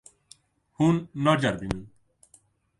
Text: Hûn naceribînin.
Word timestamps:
Hûn 0.77 0.97
naceribînin. 1.23 1.85